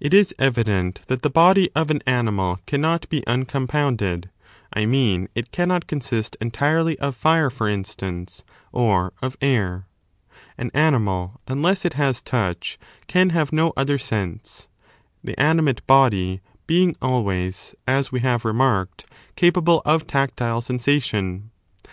[0.00, 4.30] It is evident that the body of an animal cannot be uncom A mixture pounded;
[4.72, 9.86] I mean, it cannot consist entirely of fire, for of Several instance, or of air.
[10.58, 14.66] An animal, unless it has touch, can pee ae, have no other sense,
[15.22, 18.24] the animate body being always, as mal body.
[18.24, 19.06] we have remarked,
[19.36, 21.52] capable of tactile sensation.